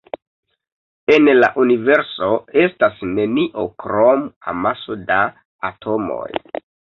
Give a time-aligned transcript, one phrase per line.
[1.15, 2.29] En la universo
[2.63, 5.19] estas nenio krom amaso da
[5.73, 6.27] atomoj.